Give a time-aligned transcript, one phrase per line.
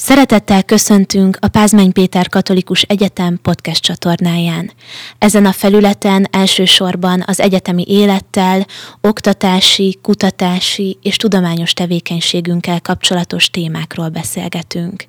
[0.00, 4.72] Szeretettel köszöntünk a Pázmány Péter Katolikus Egyetem podcast csatornáján.
[5.18, 8.66] Ezen a felületen elsősorban az egyetemi élettel,
[9.00, 15.04] oktatási, kutatási és tudományos tevékenységünkkel kapcsolatos témákról beszélgetünk.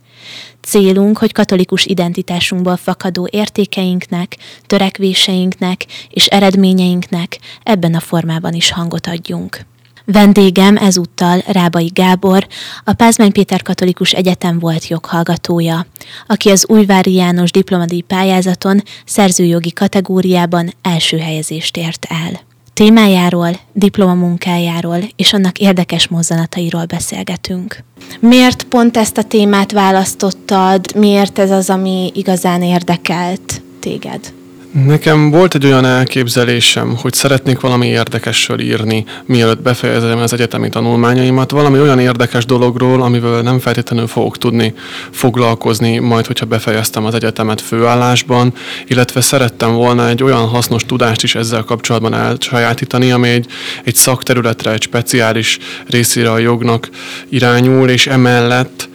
[0.61, 9.65] Célunk, hogy katolikus identitásunkból fakadó értékeinknek, törekvéseinknek és eredményeinknek ebben a formában is hangot adjunk.
[10.11, 12.47] Vendégem ezúttal Rábai Gábor,
[12.83, 15.85] a Pázmány Péter Katolikus Egyetem volt joghallgatója,
[16.27, 22.39] aki az Újvári János diplomadíj pályázaton szerzőjogi kategóriában első helyezést ért el.
[22.73, 27.83] Témájáról, diplomamunkájáról és annak érdekes mozzanatairól beszélgetünk.
[28.19, 30.95] Miért pont ezt a témát választottad?
[30.95, 34.33] Miért ez az, ami igazán érdekelt téged?
[34.71, 41.51] Nekem volt egy olyan elképzelésem, hogy szeretnék valami érdekesről írni, mielőtt befejezem az egyetemi tanulmányaimat,
[41.51, 44.73] valami olyan érdekes dologról, amivel nem feltétlenül fogok tudni
[45.11, 48.53] foglalkozni, majd hogyha befejeztem az egyetemet főállásban,
[48.87, 53.45] illetve szerettem volna egy olyan hasznos tudást is ezzel kapcsolatban elsajátítani, ami egy,
[53.83, 56.89] egy szakterületre, egy speciális részére a jognak
[57.29, 58.88] irányul, és emellett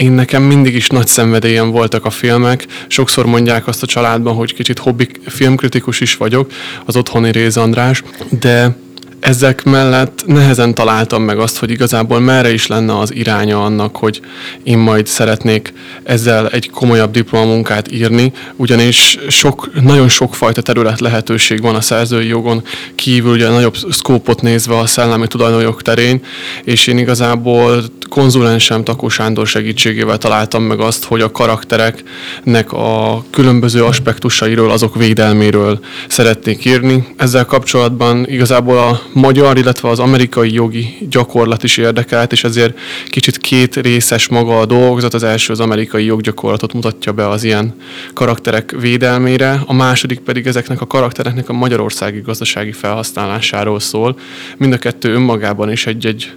[0.00, 2.66] én nekem mindig is nagy szenvedélyem voltak a filmek.
[2.88, 6.52] Sokszor mondják azt a családban, hogy kicsit hobbi filmkritikus is vagyok,
[6.84, 8.76] az otthoni Réz András, de
[9.20, 14.20] ezek mellett nehezen találtam meg azt, hogy igazából merre is lenne az iránya annak, hogy
[14.62, 21.74] én majd szeretnék ezzel egy komolyabb diplomamunkát írni, ugyanis sok, nagyon sokfajta terület lehetőség van
[21.74, 22.62] a szerzői jogon
[22.94, 26.22] kívül, ugye nagyobb szkópot nézve a szellemi tulajdonjog terén,
[26.64, 33.84] és én igazából konzulensem Takó Sándor segítségével találtam meg azt, hogy a karaktereknek a különböző
[33.84, 37.06] aspektusairól, azok védelméről szeretnék írni.
[37.16, 43.38] Ezzel kapcsolatban igazából a magyar, illetve az amerikai jogi gyakorlat is érdekelt, és ezért kicsit
[43.38, 45.14] két részes maga a dolgozat.
[45.14, 47.74] Az első az amerikai joggyakorlatot mutatja be az ilyen
[48.14, 54.18] karakterek védelmére, a második pedig ezeknek a karaktereknek a magyarországi gazdasági felhasználásáról szól.
[54.56, 56.32] Mind a kettő önmagában is egy-egy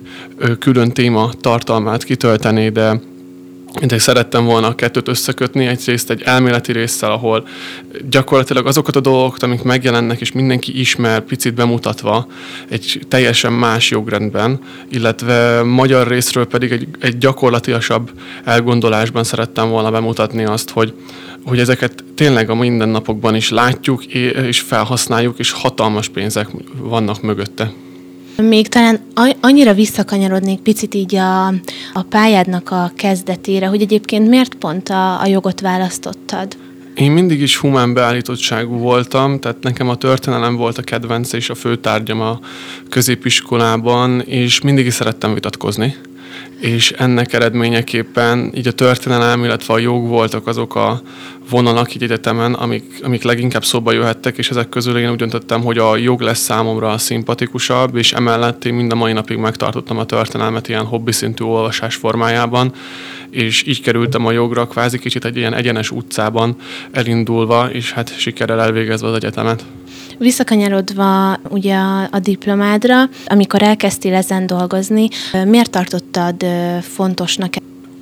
[0.60, 3.02] külön téma tartalmát kitölteni, de
[3.82, 7.48] én szerettem volna a kettőt összekötni, egyrészt egy elméleti résszel, ahol
[8.10, 12.28] gyakorlatilag azokat a dolgokat, amik megjelennek, és mindenki ismer, picit bemutatva
[12.70, 18.12] egy teljesen más jogrendben, illetve magyar részről pedig egy, egy gyakorlatilasabb
[18.44, 20.94] elgondolásban szerettem volna bemutatni azt, hogy,
[21.46, 26.48] hogy ezeket tényleg a mindennapokban is látjuk, és felhasználjuk, és hatalmas pénzek
[26.78, 27.72] vannak mögötte.
[28.38, 29.00] Még talán
[29.40, 31.48] annyira visszakanyarodnék picit így a,
[31.94, 36.58] a pályádnak a kezdetére, hogy egyébként miért pont a, a jogot választottad?
[36.96, 41.56] Én mindig is humán beállítottságú voltam, tehát nekem a történelem volt a kedvence és a
[41.56, 42.40] főtárgyam a
[42.90, 45.96] középiskolában, és mindig is szerettem vitatkozni
[46.60, 51.02] és ennek eredményeképpen így a történelem, illetve a jog voltak azok a
[51.50, 55.78] vonalak így egyetemen, amik, amik leginkább szóba jöhettek, és ezek közül én úgy döntöttem, hogy
[55.78, 60.06] a jog lesz számomra a szimpatikusabb, és emellett én mind a mai napig megtartottam a
[60.06, 62.74] történelmet ilyen hobbi szintű olvasás formájában,
[63.30, 66.56] és így kerültem a jogra kvázi kicsit egy ilyen egyenes utcában
[66.92, 69.66] elindulva, és hát sikerrel elvégezve az egyetemet.
[70.18, 71.76] Visszakanyarodva ugye
[72.12, 75.08] a, diplomádra, amikor elkezdtél ezen dolgozni,
[75.46, 76.46] miért tartottad
[76.82, 77.54] fontosnak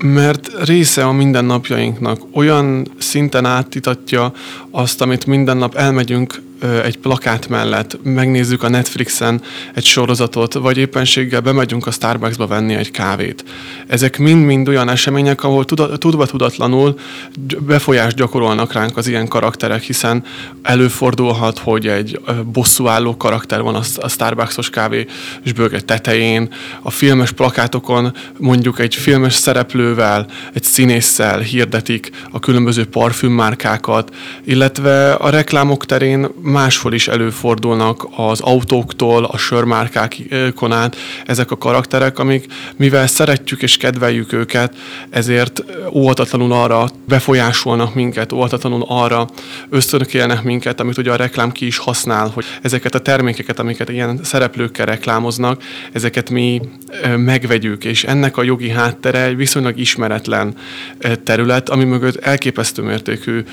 [0.04, 2.22] mert része a mindennapjainknak.
[2.34, 4.34] Olyan szinten átítatja
[4.72, 6.42] azt, amit minden nap elmegyünk
[6.84, 9.42] egy plakát mellett, megnézzük a Netflixen
[9.74, 13.44] egy sorozatot, vagy éppenséggel bemegyünk a Starbucksba venni egy kávét.
[13.88, 15.66] Ezek mind-mind olyan események, ahol
[15.98, 17.00] tudva tudatlanul
[17.60, 20.24] befolyást gyakorolnak ránk az ilyen karakterek, hiszen
[20.62, 22.20] előfordulhat, hogy egy
[22.52, 25.06] bosszúálló karakter van a Starbucksos kávé
[25.44, 32.86] és bőge tetején, a filmes plakátokon mondjuk egy filmes szereplővel, egy színésszel hirdetik a különböző
[32.86, 40.96] parfümmárkákat, illetve a reklámok terén máshol is előfordulnak az autóktól, a sörmárkákon át
[41.26, 42.46] ezek a karakterek, amik
[42.76, 44.76] mivel szeretjük és kedveljük őket,
[45.10, 45.64] ezért
[45.94, 49.28] óhatatlanul arra befolyásolnak minket, óhatatlanul arra
[49.70, 54.20] ösztönökélnek minket, amit ugye a reklám ki is használ, hogy ezeket a termékeket, amiket ilyen
[54.24, 56.62] szereplőkkel reklámoznak, ezeket mi
[57.16, 60.56] megvegyük, és ennek a jogi háttere egy viszonylag ismeretlen
[61.24, 63.44] terület, ami mögött elképesztő mértékű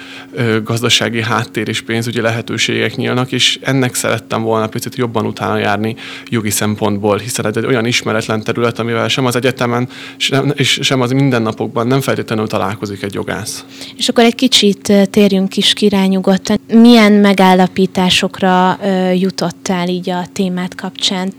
[0.64, 5.96] gazdasági háttér és pénzügyi lehetőségek lehetőségek nyílnak, és ennek szerettem volna picit jobban utána járni
[6.28, 11.00] jogi szempontból, hiszen ez egy olyan ismeretlen terület, amivel sem az egyetemen, sem, és sem
[11.00, 13.64] az mindennapokban nem feltétlenül találkozik egy jogász.
[13.96, 16.58] És akkor egy kicsit térjünk is kirányugodtan.
[16.72, 18.78] Milyen megállapításokra
[19.14, 21.32] jutottál így a témát kapcsán?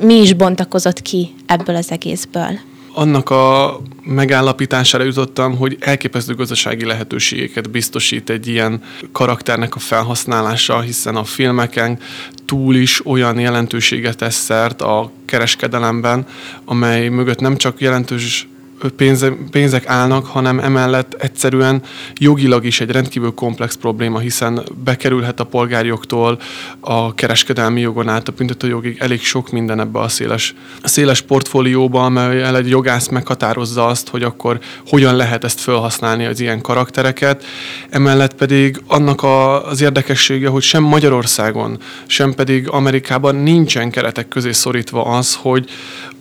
[0.00, 2.67] Mi is bontakozott ki ebből az egészből?
[2.98, 11.16] Annak a megállapítására jutottam, hogy elképesztő gazdasági lehetőségeket biztosít egy ilyen karakternek a felhasználása, hiszen
[11.16, 11.98] a filmeken
[12.44, 16.26] túl is olyan jelentőséget tesz szert a kereskedelemben,
[16.64, 18.47] amely mögött nem csak jelentős
[18.96, 21.82] pénze, pénzek állnak, hanem emellett egyszerűen
[22.14, 26.38] jogilag is egy rendkívül komplex probléma, hiszen bekerülhet a polgárjogtól
[26.80, 32.04] a kereskedelmi jogon át a büntetőjogig elég sok minden ebbe a széles, a széles portfólióba,
[32.04, 37.44] amelyel egy jogász meghatározza azt, hogy akkor hogyan lehet ezt felhasználni az ilyen karaktereket.
[37.90, 44.52] Emellett pedig annak a, az érdekessége, hogy sem Magyarországon, sem pedig Amerikában nincsen keretek közé
[44.52, 45.70] szorítva az, hogy,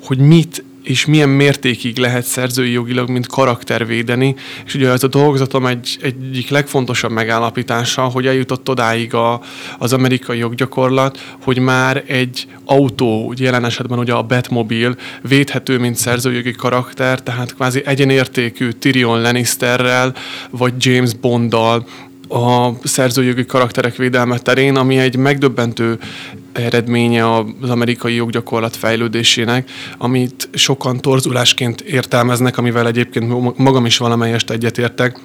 [0.04, 4.36] hogy mit és milyen mértékig lehet szerzői jogilag, mint karakter védeni.
[4.66, 9.42] És ugye ez a dolgozatom egy, egyik legfontosabb megállapítása, hogy eljutott odáig a,
[9.78, 16.52] az amerikai joggyakorlat, hogy már egy autó, jelen esetben ugye a Batmobile védhető, mint szerzőjogi
[16.52, 20.16] karakter, tehát kvázi egyenértékű Tyrion Lannisterrel,
[20.50, 21.88] vagy James Bonddal,
[22.30, 26.00] a szerzőjogi karakterek védelme terén, ami egy megdöbbentő
[26.58, 35.20] eredménye az amerikai joggyakorlat fejlődésének, amit sokan torzulásként értelmeznek, amivel egyébként magam is valamelyest egyetértek.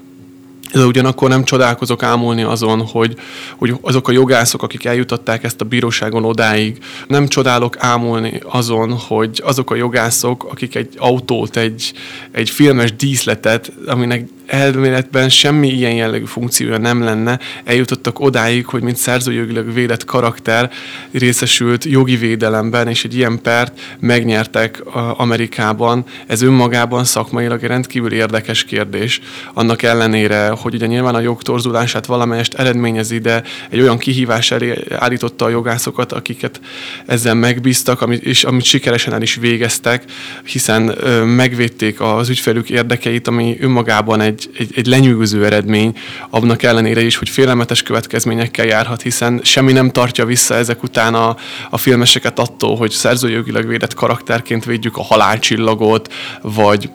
[0.72, 3.16] De ugyanakkor nem csodálkozok ámulni azon, hogy,
[3.56, 9.42] hogy azok a jogászok, akik eljutották ezt a bíróságon odáig, nem csodálok ámulni azon, hogy
[9.44, 11.92] azok a jogászok, akik egy autót, egy,
[12.30, 18.96] egy filmes díszletet, aminek elméletben semmi ilyen jellegű funkciója nem lenne, eljutottak odáig, hogy mint
[18.96, 20.70] szerzőjogilag védett karakter
[21.12, 24.82] részesült jogi védelemben, és egy ilyen pert megnyertek
[25.16, 26.04] Amerikában.
[26.26, 29.20] Ez önmagában szakmailag egy rendkívül érdekes kérdés.
[29.54, 35.44] Annak ellenére, hogy ugye nyilván a jogtorzulását valamelyest eredményezi, de egy olyan kihívás elé állította
[35.44, 36.60] a jogászokat, akiket
[37.06, 40.04] ezzel megbíztak, és amit sikeresen el is végeztek,
[40.44, 40.82] hiszen
[41.26, 45.96] megvédték az ügyfelük érdekeit, ami önmagában egy egy, egy, egy lenyűgöző eredmény,
[46.30, 51.36] annak ellenére is, hogy félelmetes következményekkel járhat, hiszen semmi nem tartja vissza ezek után a,
[51.70, 56.12] a filmeseket attól, hogy szerzőjogilag védett karakterként védjük a halálcsillagot,
[56.42, 56.90] vagy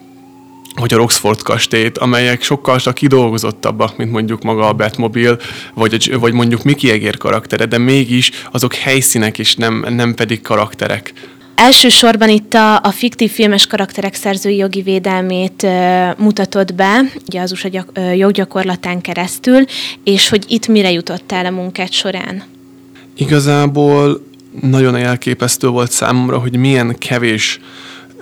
[0.80, 5.38] vagy a Roxford kastélyt, amelyek sokkal csak kidolgozottabbak, mint mondjuk maga a Batmobile,
[5.74, 11.14] vagy, vagy mondjuk Mickey Egér karaktere, de mégis azok helyszínek és nem, nem pedig karakterek.
[11.60, 17.52] Elsősorban itt a, a fiktív filmes karakterek szerzői jogi védelmét e, mutatod be, ugye az
[17.52, 19.66] USA gyak, e, joggyakorlatán keresztül,
[20.04, 22.44] és hogy itt mire jutottál a munkát során?
[23.16, 24.26] Igazából
[24.62, 27.60] nagyon elképesztő volt számomra, hogy milyen kevés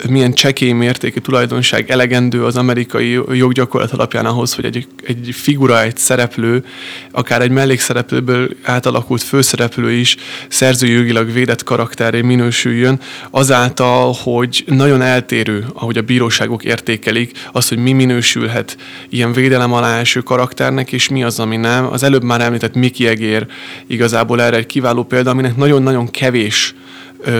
[0.09, 5.97] milyen csekély mértékű tulajdonság elegendő az amerikai joggyakorlat alapján ahhoz, hogy egy, egy figura, egy
[5.97, 6.65] szereplő,
[7.11, 10.15] akár egy mellékszereplőből átalakult főszereplő is
[10.47, 12.99] szerzőjogilag védett karakteré minősüljön,
[13.29, 18.77] azáltal, hogy nagyon eltérő, ahogy a bíróságok értékelik, az, hogy mi minősülhet
[19.09, 21.85] ilyen védelem alá eső karakternek, és mi az, ami nem.
[21.85, 23.45] Az előbb már említett Miki Egér
[23.87, 26.75] igazából erre egy kiváló példa, aminek nagyon-nagyon kevés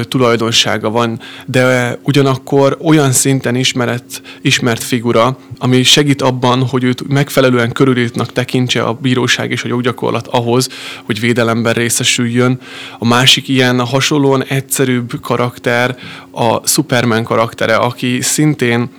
[0.08, 7.72] tulajdonsága van, de ugyanakkor olyan szinten ismert, ismert figura, ami segít abban, hogy őt megfelelően
[7.72, 10.70] körülítnak tekintse a bíróság és a joggyakorlat ahhoz,
[11.04, 12.60] hogy védelemben részesüljön.
[13.00, 15.98] A másik ilyen hasonlóan egyszerűbb karakter
[16.32, 18.90] a Superman karaktere, aki szintén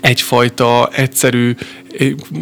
[0.00, 1.54] egyfajta egyszerű,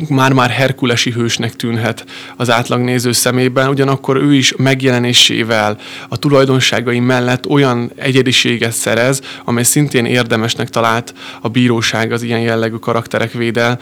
[0.08, 2.04] már-már herkulesi hősnek tűnhet
[2.36, 5.78] az átlagnéző szemében, ugyanakkor ő is megjelenésével,
[6.08, 12.76] a tulajdonságai mellett olyan egyediséget szerez, amely szintén érdemesnek talált a bíróság az ilyen jellegű
[12.76, 13.80] karakterek védel,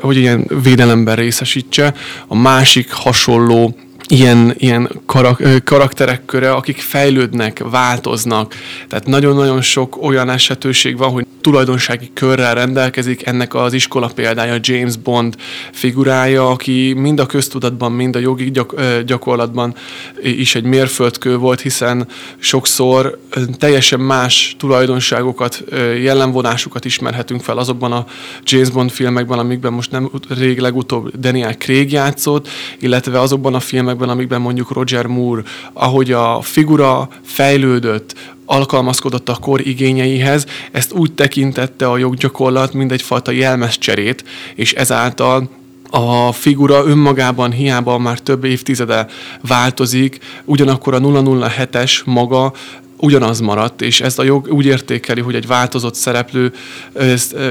[0.00, 1.94] hogy ilyen védelemben részesítse.
[2.26, 3.76] A másik hasonló
[4.08, 8.54] ilyen, ilyen karak, karakterek köre, akik fejlődnek, változnak.
[8.88, 13.26] Tehát nagyon-nagyon sok olyan esetőség van, hogy tulajdonsági körrel rendelkezik.
[13.26, 15.36] Ennek az iskola példája James Bond
[15.72, 18.74] figurája, aki mind a köztudatban, mind a jogi gyak,
[19.06, 19.74] gyakorlatban
[20.22, 22.06] is egy mérföldkő volt, hiszen
[22.38, 23.18] sokszor
[23.58, 25.64] teljesen más tulajdonságokat,
[26.02, 28.06] jellemvonásukat ismerhetünk fel azokban a
[28.42, 32.48] James Bond filmekben, amikben most nem rég legutóbb Daniel Craig játszott,
[32.78, 39.66] illetve azokban a filmekben, amikben mondjuk Roger Moore, ahogy a figura fejlődött, alkalmazkodott a kor
[39.66, 44.24] igényeihez, ezt úgy tekintette a joggyakorlat, mint egyfajta jelmezcserét,
[44.54, 45.48] és ezáltal
[45.90, 49.06] a figura önmagában hiába már több évtizede
[49.40, 52.52] változik, ugyanakkor a 007-es maga
[52.98, 56.52] ugyanaz maradt, és ezt a jog úgy értékeli, hogy egy változott szereplő,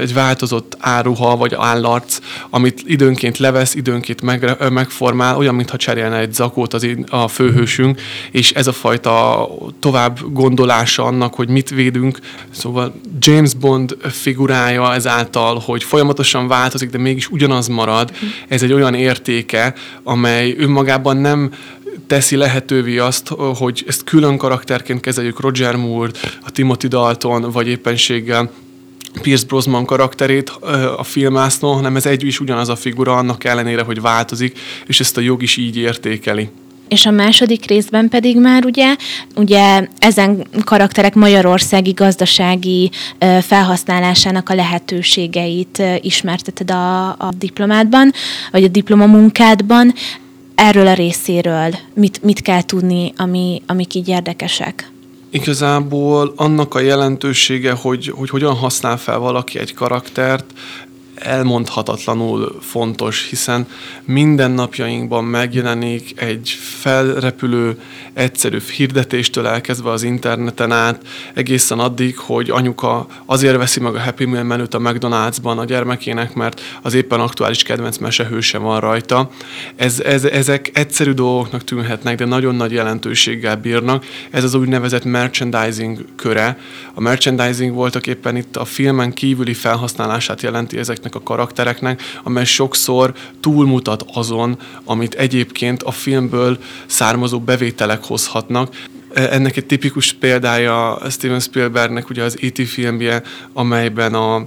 [0.00, 2.18] egy változott áruha vagy állarc,
[2.50, 8.00] amit időnként levesz, időnként meg, megformál, olyan, mintha cserélne egy zakót az a főhősünk,
[8.30, 9.48] és ez a fajta
[9.80, 12.18] tovább gondolása annak, hogy mit védünk.
[12.50, 18.12] Szóval James Bond figurája ezáltal, hogy folyamatosan változik, de mégis ugyanaz marad,
[18.48, 21.52] ez egy olyan értéke, amely önmagában nem
[22.06, 26.10] teszi lehetővé azt, hogy ezt külön karakterként kezeljük Roger Moore,
[26.42, 28.50] a Timothy Dalton, vagy éppenséggel
[29.22, 30.48] Pierce Brosnan karakterét
[30.96, 35.16] a filmásznon, hanem ez egy is ugyanaz a figura, annak ellenére, hogy változik, és ezt
[35.16, 36.48] a jog is így értékeli.
[36.88, 38.96] És a második részben pedig már ugye,
[39.34, 42.90] ugye ezen karakterek magyarországi gazdasági
[43.40, 48.12] felhasználásának a lehetőségeit ismerteted a, a diplomádban,
[48.50, 49.94] vagy a diplomamunkádban
[50.56, 54.90] erről a részéről mit, mit kell tudni, ami, amik így érdekesek?
[55.30, 60.44] Igazából annak a jelentősége, hogy, hogy hogyan használ fel valaki egy karaktert,
[61.16, 63.66] elmondhatatlanul fontos, hiszen
[64.04, 66.48] minden napjainkban megjelenik egy
[66.80, 67.80] felrepülő,
[68.12, 74.24] egyszerű hirdetéstől elkezdve az interneten át, egészen addig, hogy anyuka azért veszi meg a Happy
[74.24, 79.30] Meal menüt a McDonald'sban a gyermekének, mert az éppen aktuális kedvenc mesehőse van rajta.
[79.76, 84.04] Ez, ez, ezek egyszerű dolgoknak tűnhetnek, de nagyon nagy jelentőséggel bírnak.
[84.30, 86.58] Ez az úgynevezett merchandising köre.
[86.94, 92.44] A merchandising voltak éppen itt a filmen kívüli felhasználását jelenti ezeknek ezeknek a karaktereknek, amely
[92.44, 98.74] sokszor túlmutat azon, amit egyébként a filmből származó bevételek hozhatnak.
[99.14, 102.68] E, ennek egy tipikus példája Steven Spielbergnek ugye az E.T.
[102.68, 103.22] filmje,
[103.52, 104.46] amelyben a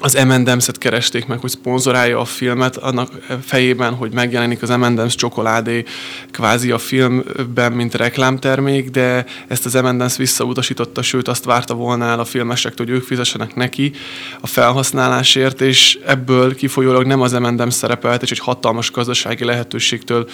[0.00, 3.10] az M&M's-et keresték meg, hogy szponzorálja a filmet, annak
[3.44, 5.84] fejében, hogy megjelenik az M&M's csokoládé
[6.30, 12.20] kvázi a filmben, mint reklámtermék, de ezt az M&M's visszautasította, sőt azt várta volna el
[12.20, 13.92] a filmesektől, hogy ők fizessenek neki
[14.40, 20.28] a felhasználásért, és ebből kifolyólag nem az M&M's szerepelt, és egy hatalmas gazdasági lehetőségtől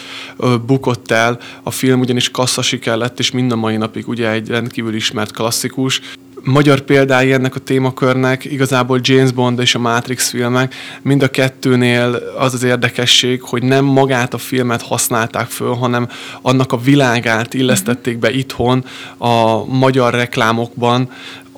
[0.65, 1.39] bukott el.
[1.63, 6.01] A film ugyanis kasszasiker lett, és mind a mai napig ugye egy rendkívül ismert klasszikus
[6.45, 12.19] magyar példái ennek a témakörnek igazából James Bond és a Matrix filmek, mind a kettőnél
[12.37, 16.07] az az érdekesség, hogy nem magát a filmet használták föl, hanem
[16.41, 18.85] annak a világát illesztették be itthon
[19.17, 21.09] a magyar reklámokban,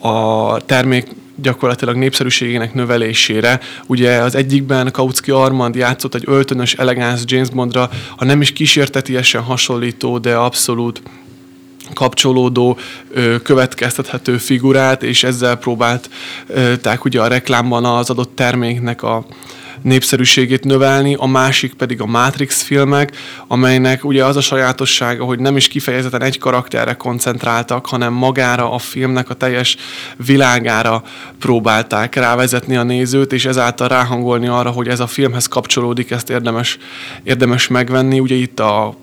[0.02, 1.08] a termék
[1.42, 3.60] gyakorlatilag népszerűségének növelésére.
[3.88, 9.42] Ugye az egyikben Kautsky Armand játszott egy öltönös, elegáns James Bondra, ha nem is kísértetiesen
[9.42, 11.02] hasonlító, de abszolút
[11.98, 12.78] kapcsolódó,
[13.44, 19.26] következtethető figurát, és ezzel próbálták ugye a reklámban az adott terméknek a
[19.82, 23.16] népszerűségét növelni, a másik pedig a Matrix filmek,
[23.48, 28.78] amelynek ugye az a sajátossága, hogy nem is kifejezetten egy karakterre koncentráltak, hanem magára a
[28.78, 29.78] filmnek a teljes
[30.26, 31.04] világára
[31.40, 36.78] próbálták rávezetni a nézőt, és ezáltal ráhangolni arra, hogy ez a filmhez kapcsolódik, ezt érdemes,
[37.24, 38.20] érdemes megvenni.
[38.20, 38.96] Ugye itt a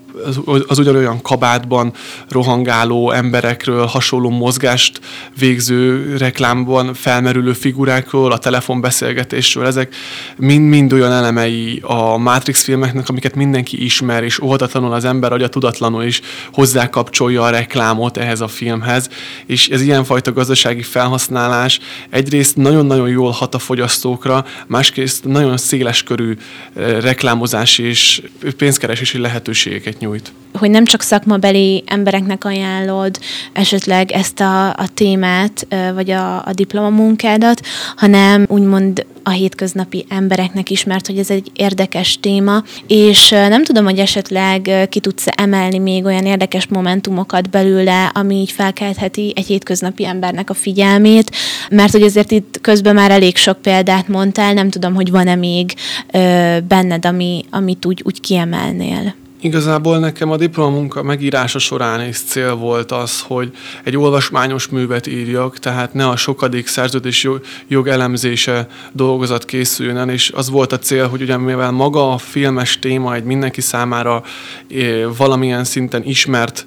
[0.66, 1.92] az, ugyanolyan kabátban
[2.28, 5.00] rohangáló emberekről, hasonló mozgást
[5.38, 9.94] végző reklámban felmerülő figurákról, a telefonbeszélgetésről, ezek
[10.36, 16.02] mind-mind olyan elemei a Matrix filmeknek, amiket mindenki ismer, és óhatatlanul az ember agya tudatlanul
[16.02, 16.20] is
[16.52, 19.08] hozzákapcsolja a reklámot ehhez a filmhez,
[19.46, 21.80] és ez ilyenfajta gazdasági felhasználás
[22.10, 26.36] egyrészt nagyon-nagyon jól hat a fogyasztókra, másrészt nagyon széleskörű
[26.74, 28.22] eh, reklámozási és
[28.56, 30.32] pénzkeresési lehetőségeket nyújt.
[30.58, 33.18] Hogy nem csak szakmabeli embereknek ajánlod
[33.52, 37.60] esetleg ezt a, a témát, vagy a, a diplomamunkádat,
[37.96, 43.84] hanem úgymond a hétköznapi embereknek is, mert hogy ez egy érdekes téma, és nem tudom,
[43.84, 50.06] hogy esetleg ki tudsz emelni még olyan érdekes momentumokat belőle, ami így felkeltheti egy hétköznapi
[50.06, 51.30] embernek a figyelmét,
[51.70, 55.74] mert hogy azért itt közben már elég sok példát mondtál, nem tudom, hogy van-e még
[56.12, 59.14] ö, benned, ami, amit úgy, úgy kiemelnél.
[59.44, 63.50] Igazából nekem a diplomunka megírása során is cél volt az, hogy
[63.84, 67.28] egy olvasmányos művet írjak, tehát ne a sokadik szerződés
[67.68, 72.18] jog elemzése dolgozat készüljön el, és az volt a cél, hogy ugye mivel maga a
[72.18, 74.22] filmes téma egy mindenki számára
[74.70, 76.64] eh, valamilyen szinten ismert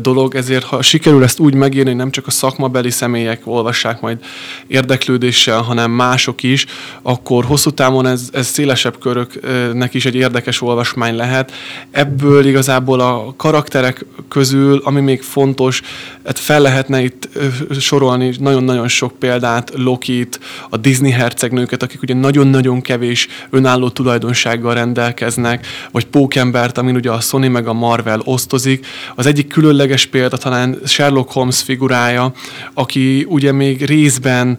[0.00, 4.18] dolog, ezért ha sikerül ezt úgy megírni, hogy nem csak a szakmabeli személyek olvassák majd
[4.66, 6.66] érdeklődéssel, hanem mások is,
[7.02, 11.52] akkor hosszú távon ez, ez szélesebb köröknek is egy érdekes olvasmány lehet.
[11.90, 15.82] Ebből igazából a karakterek közül, ami még fontos,
[16.24, 17.28] hát fel lehetne itt
[17.80, 25.66] sorolni nagyon-nagyon sok példát, Lokit, a Disney hercegnőket, akik ugye nagyon-nagyon kevés önálló tulajdonsággal rendelkeznek,
[25.90, 28.86] vagy Pókembert, amin ugye a Sony meg a Marvel osztozik.
[29.14, 32.32] Az egyik különleges példa talán Sherlock Holmes figurája,
[32.74, 34.58] aki ugye még részben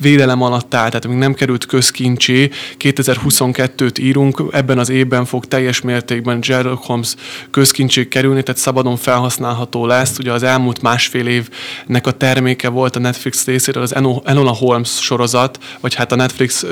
[0.00, 2.50] védelem alatt áll, tehát még nem került közkincsé.
[2.78, 7.14] 2022-t írunk, ebben az évben fog teljes mértékben Sherlock Holmes
[7.50, 10.18] közkincsé kerülni, tehát szabadon felhasználható lesz.
[10.18, 15.58] Ugye az elmúlt másfél évnek a terméke volt a Netflix részéről az Enola Holmes sorozat,
[15.80, 16.66] vagy hát a Netflix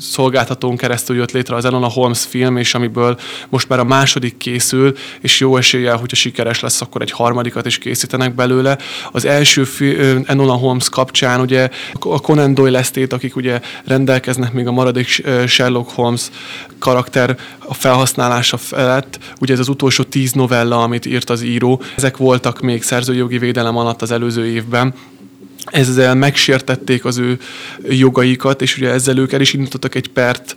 [0.00, 4.96] szolgáltatón keresztül jött létre az Enola Holmes film, és amiből most már a második készül,
[5.20, 8.78] és jó eséllyel, hogyha sikeres lesz, akkor egy harmadikat is készítenek belőle.
[9.12, 14.66] Az első fi, Enola Holmes kapcsán ugye a Conan Doyle esztét, akik ugye rendelkeznek még
[14.66, 15.06] a maradék
[15.46, 16.30] Sherlock Holmes
[16.78, 22.16] karakter a felhasználása felett, ugye ez az utolsó tíz novella, amit írt az író, ezek
[22.16, 24.94] voltak még szerzőjogi védelem alatt az előző évben,
[25.70, 27.38] ezzel megsértették az ő
[27.88, 30.56] jogaikat, és ugye ezzel ők el is indítottak egy pert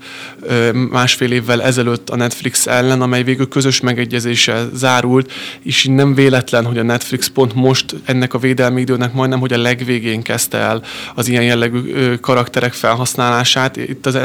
[0.89, 6.77] másfél évvel ezelőtt a Netflix ellen, amely végül közös megegyezéssel zárult, és nem véletlen, hogy
[6.77, 10.83] a Netflix pont most ennek a védelmi időnek majdnem, hogy a legvégén kezdte el
[11.15, 13.77] az ilyen jellegű karakterek felhasználását.
[13.77, 14.17] Itt az,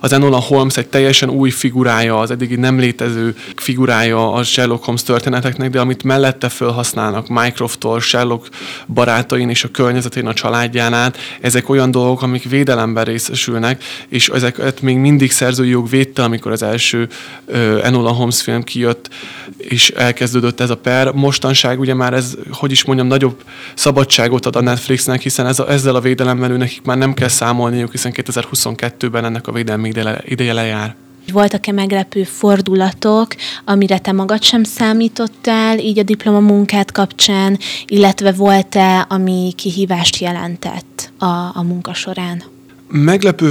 [0.00, 5.02] az Enola Holmes egy teljesen új figurája, az eddigi nem létező figurája a Sherlock Holmes
[5.02, 8.48] történeteknek, de amit mellette felhasználnak Mycroft-tól, Sherlock
[8.86, 14.80] barátain és a környezetén a családján át, ezek olyan dolgok, amik védelemben részesülnek, és ezeket
[14.80, 17.08] még mindig szerzői jog védte, amikor az első
[17.44, 19.08] uh, Enola Holmes film kijött,
[19.56, 21.12] és elkezdődött ez a per.
[21.12, 23.42] Mostanság ugye már ez, hogy is mondjam, nagyobb
[23.74, 27.90] szabadságot ad a Netflixnek, hiszen ez a, ezzel a védelemmel nekik már nem kell számolniuk,
[27.90, 30.99] hiszen 2022-ben ennek a védelmi ideje, ideje lejár.
[31.32, 33.34] Voltak-e meglepő fordulatok,
[33.64, 41.24] amire te magad sem számítottál, így a diplomamunkát kapcsán, illetve volt-e, ami kihívást jelentett a,
[41.54, 42.42] a munka során?
[42.88, 43.48] Meglepő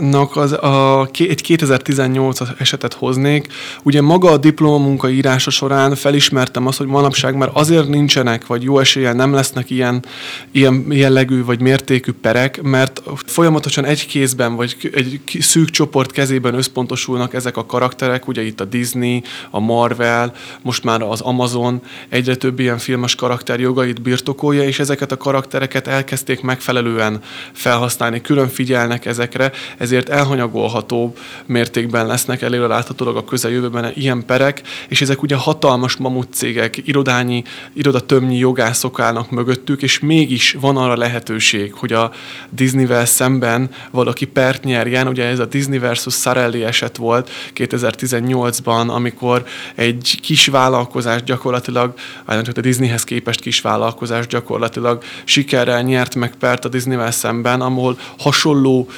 [0.00, 3.46] fordulatnak az a, egy 2018 esetet hoznék.
[3.82, 8.78] Ugye maga a diplomamunka írása során felismertem azt, hogy manapság már azért nincsenek, vagy jó
[8.78, 10.04] eséllyel nem lesznek ilyen,
[10.52, 17.34] ilyen jellegű vagy mértékű perek, mert folyamatosan egy kézben, vagy egy szűk csoport kezében összpontosulnak
[17.34, 22.58] ezek a karakterek, ugye itt a Disney, a Marvel, most már az Amazon egyre több
[22.58, 27.20] ilyen filmes karakter jogait birtokolja, és ezeket a karaktereket elkezdték megfelelően
[27.52, 29.52] felhasználni külön figyelnek ezekre,
[29.90, 31.14] ezért elhanyagolható
[31.46, 38.36] mértékben lesznek előreláthatólag a közeljövőben ilyen perek, és ezek ugye hatalmas mamut cégek, irodányi, irodatömnyi
[38.36, 42.12] jogászok állnak mögöttük, és mégis van arra lehetőség, hogy a
[42.50, 45.08] Disneyvel szemben valaki pert nyerjen.
[45.08, 51.94] Ugye ez a Disney versus Sarelli eset volt 2018-ban, amikor egy kis vállalkozás gyakorlatilag,
[52.26, 57.98] vagy a Disneyhez képest kis vállalkozás gyakorlatilag sikerrel nyert meg pert a Disneyvel szemben, ahol
[58.18, 58.88] hasonló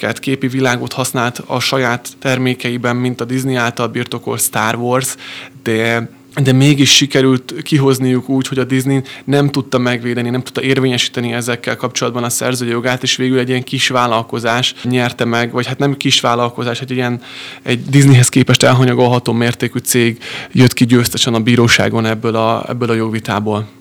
[0.00, 5.14] képeket, képi világot használt a saját termékeiben, mint a Disney által birtokolt Star Wars,
[5.62, 6.08] de
[6.42, 11.76] de mégis sikerült kihozniuk úgy, hogy a Disney nem tudta megvédeni, nem tudta érvényesíteni ezekkel
[11.76, 15.96] kapcsolatban a szerzői jogát, és végül egy ilyen kis vállalkozás nyerte meg, vagy hát nem
[15.96, 17.20] kis vállalkozás, egy ilyen
[17.62, 20.18] egy Disneyhez képest elhanyagolható mértékű cég
[20.52, 23.79] jött ki győztesen a bíróságon ebből a, ebből a jogvitából.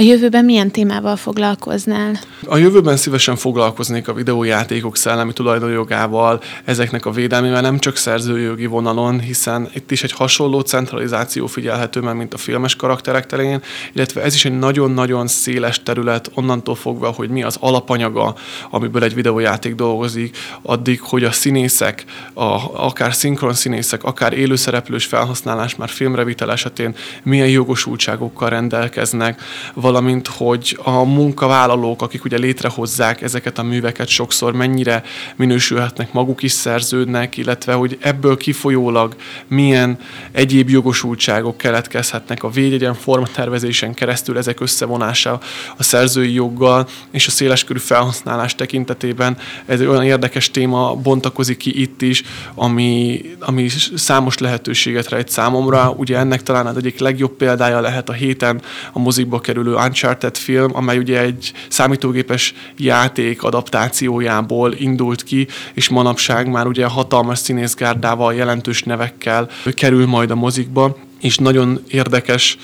[0.00, 2.18] A jövőben milyen témával foglalkoznál?
[2.46, 9.20] A jövőben szívesen foglalkoznék a videójátékok szellemi tulajdonjogával, ezeknek a védelmével nem csak szerzőjogi vonalon,
[9.20, 14.34] hiszen itt is egy hasonló centralizáció figyelhető meg, mint a filmes karakterek terén, illetve ez
[14.34, 18.34] is egy nagyon-nagyon széles terület onnantól fogva, hogy mi az alapanyaga,
[18.70, 25.76] amiből egy videójáték dolgozik, addig, hogy a színészek, a, akár szinkron színészek, akár élőszereplős felhasználás
[25.76, 29.40] már filmrevitel esetén milyen jogosultságokkal rendelkeznek,
[29.92, 35.02] valamint hogy a munkavállalók, akik ugye létrehozzák ezeket a műveket, sokszor mennyire
[35.36, 39.98] minősülhetnek, maguk is szerződnek, illetve hogy ebből kifolyólag milyen
[40.32, 45.40] egyéb jogosultságok keletkezhetnek a védjegyen formatervezésen keresztül, ezek összevonása
[45.76, 49.36] a szerzői joggal és a széleskörű felhasználás tekintetében.
[49.66, 52.22] Ez egy olyan érdekes téma bontakozik ki itt is,
[52.54, 55.94] ami, ami számos lehetőséget rejt számomra.
[55.96, 58.60] Ugye ennek talán az egyik legjobb példája lehet a héten
[58.92, 66.48] a mozikba kerülő Uncharted film, amely ugye egy számítógépes játék adaptációjából indult ki, és manapság
[66.48, 72.58] már ugye hatalmas színészgárdával, jelentős nevekkel kerül majd a mozikba és nagyon érdekes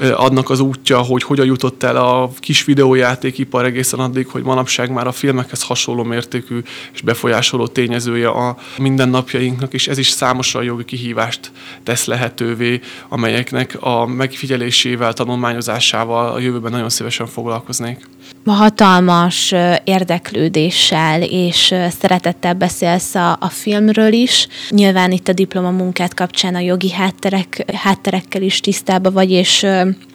[0.00, 5.06] adnak az útja, hogy hogyan jutott el a kis videójátékipar egészen addig, hogy manapság már
[5.06, 11.50] a filmekhez hasonló mértékű és befolyásoló tényezője a mindennapjainknak, és ez is számos jogi kihívást
[11.82, 18.08] tesz lehetővé, amelyeknek a megfigyelésével, tanulmányozásával a jövőben nagyon szívesen foglalkoznék.
[18.46, 19.54] Hatalmas
[19.84, 24.48] érdeklődéssel és szeretettel beszélsz a, a filmről is.
[24.70, 29.66] Nyilván itt a diplomamunkát kapcsán a jogi hátterek, hátterekkel is tisztában vagy, és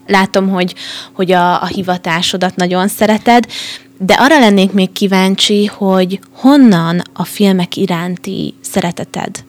[0.09, 0.75] látom, hogy,
[1.13, 3.45] hogy a, a hivatásodat nagyon szereted,
[3.97, 9.43] de arra lennék még kíváncsi, hogy honnan a filmek iránti szereteted?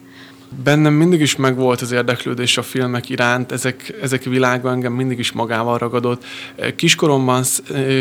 [0.63, 5.31] Bennem mindig is megvolt az érdeklődés a filmek iránt, ezek, ezek világa engem mindig is
[5.31, 6.23] magával ragadott.
[6.75, 7.43] Kiskoromban,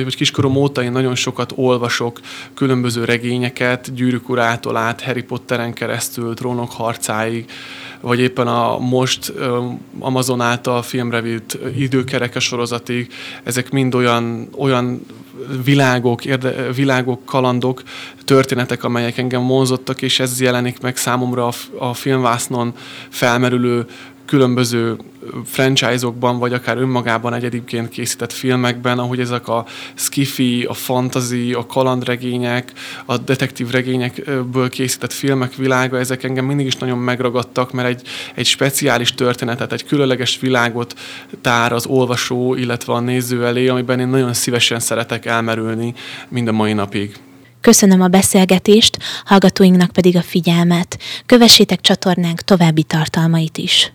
[0.05, 2.21] vagy kiskorom óta én nagyon sokat olvasok
[2.55, 7.51] különböző regényeket, Gyűrűk urától át, Harry Potteren keresztül, Trónok harcáig,
[8.01, 9.33] vagy éppen a most
[9.99, 15.01] Amazon által filmre vitt időkereke sorozatig, ezek mind olyan, olyan
[15.65, 17.83] világok, érde, világok, kalandok,
[18.25, 22.75] történetek, amelyek engem vonzottak, és ez jelenik meg számomra a, a filmvásznon
[23.09, 23.87] felmerülő
[24.31, 24.97] különböző
[25.45, 32.73] franchise-okban, vagy akár önmagában egyedibként készített filmekben, ahogy ezek a skifi, a fantasy, a kalandregények,
[33.05, 38.03] a detektív regényekből készített filmek világa, ezek engem mindig is nagyon megragadtak, mert egy,
[38.35, 40.95] egy speciális történetet, egy különleges világot
[41.41, 45.95] tár az olvasó, illetve a néző elé, amiben én nagyon szívesen szeretek elmerülni
[46.29, 47.17] mind a mai napig.
[47.61, 50.99] Köszönöm a beszélgetést, hallgatóinknak pedig a figyelmet.
[51.27, 53.93] Kövessétek csatornánk további tartalmait is.